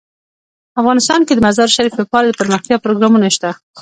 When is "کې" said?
1.23-1.33